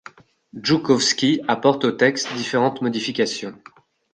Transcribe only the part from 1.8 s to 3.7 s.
au texte différentes modifications.